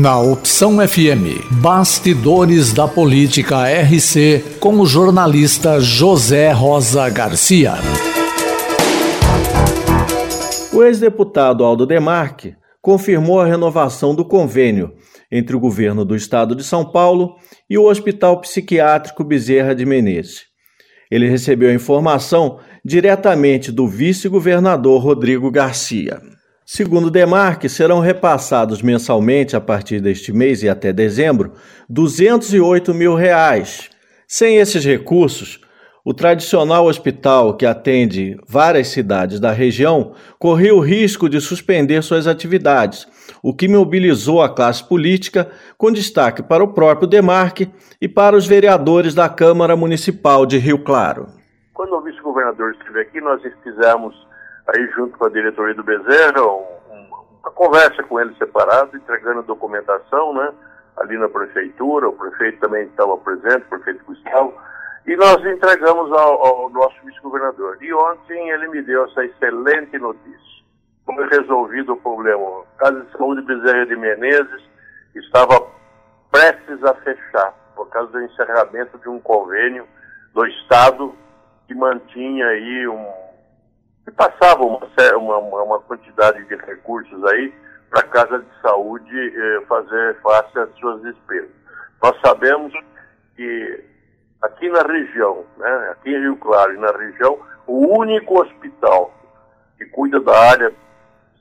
[0.00, 7.74] Na Opção FM, Bastidores da Política RC, com o jornalista José Rosa Garcia.
[10.72, 14.92] O ex-deputado Aldo Demarque confirmou a renovação do convênio
[15.30, 17.36] entre o governo do estado de São Paulo
[17.68, 20.46] e o Hospital Psiquiátrico Bezerra de Menezes.
[21.10, 26.31] Ele recebeu a informação diretamente do vice-governador Rodrigo Garcia.
[26.74, 31.52] Segundo Demarque, serão repassados mensalmente a partir deste mês e até dezembro
[31.86, 33.90] 208 mil reais.
[34.26, 35.60] Sem esses recursos,
[36.02, 42.26] o tradicional hospital que atende várias cidades da região corria o risco de suspender suas
[42.26, 43.06] atividades,
[43.42, 48.46] o que mobilizou a classe política, com destaque para o próprio Demarque e para os
[48.46, 51.26] vereadores da Câmara Municipal de Rio Claro.
[51.74, 54.14] Quando o vice-governador esteve aqui, nós fizemos
[54.68, 56.64] aí junto com a diretoria do Bezerra, um,
[57.42, 60.52] uma conversa com ele separado, entregando documentação, né,
[60.96, 64.54] ali na prefeitura, o prefeito também estava presente, o prefeito Gustavo,
[65.06, 67.76] e nós entregamos ao, ao nosso vice-governador.
[67.80, 70.62] E ontem ele me deu essa excelente notícia.
[71.04, 72.62] Foi resolvido o problema.
[72.76, 74.62] A Casa de Saúde Bezerra de Menezes
[75.16, 75.66] estava
[76.30, 79.86] prestes a fechar, por causa do encerramento de um convênio
[80.32, 81.12] do Estado
[81.66, 83.06] que mantinha aí um,
[84.06, 84.80] e passava uma,
[85.16, 87.52] uma, uma quantidade de recursos aí
[87.90, 91.50] para a Casa de Saúde eh, fazer face às suas despesas.
[92.02, 92.72] Nós sabemos
[93.36, 93.84] que
[94.42, 99.14] aqui na região, né, aqui em Rio Claro e na região, o único hospital
[99.78, 100.72] que cuida da área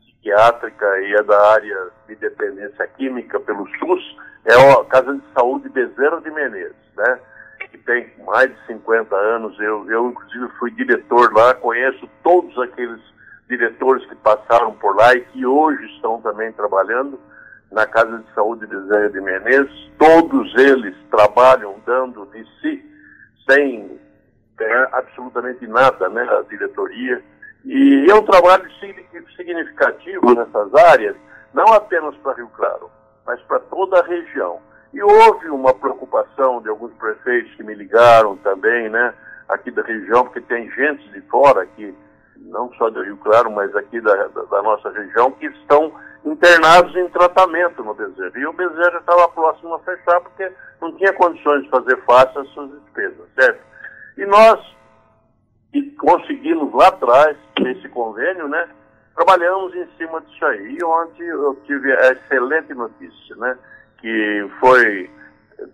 [0.00, 5.68] psiquiátrica e é da área de dependência química pelo SUS é a Casa de Saúde
[5.68, 7.18] Bezerra de Menezes, né?
[8.36, 9.58] Mais de 50 anos.
[9.58, 13.00] Eu, eu, inclusive, fui diretor lá, conheço todos aqueles
[13.48, 17.18] diretores que passaram por lá e que hoje estão também trabalhando
[17.72, 19.90] na Casa de Saúde de Zé de Menezes.
[19.98, 22.84] Todos eles trabalham dando de si,
[23.48, 23.98] sem
[24.56, 27.22] ganhar absolutamente nada, né, a diretoria.
[27.64, 28.70] E é um trabalho
[29.34, 31.16] significativo nessas áreas,
[31.54, 32.90] não apenas para Rio Claro,
[33.26, 34.60] mas para toda a região.
[34.96, 39.12] E houve uma preocupação de alguns prefeitos que me ligaram também, né,
[39.46, 41.94] aqui da região, porque tem gente de fora aqui,
[42.38, 45.92] não só do Rio Claro, mas aqui da, da, da nossa região, que estão
[46.24, 48.32] internados em tratamento no Bezerra.
[48.36, 52.48] E o Bezerra estava próximo a fechar porque não tinha condições de fazer face às
[52.54, 53.60] suas despesas, certo?
[54.16, 54.76] E nós
[55.74, 57.36] e conseguimos lá atrás,
[57.66, 58.66] esse convênio, né,
[59.14, 60.78] trabalhamos em cima disso aí.
[60.80, 63.58] E ontem eu tive a excelente notícia, né?
[64.06, 65.10] Que foi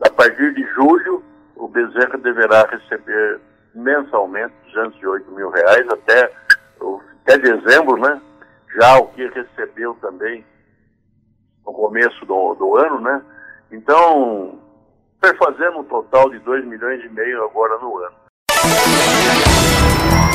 [0.07, 1.23] a partir de julho,
[1.55, 3.39] o Bezerra deverá receber
[3.75, 6.33] mensalmente 208 mil reais até,
[7.25, 8.19] até dezembro, né?
[8.75, 10.43] Já o que recebeu também
[11.67, 13.23] no começo do, do ano, né?
[13.71, 14.59] Então,
[15.39, 18.17] fazendo um total de 2 milhões e meio agora no ano.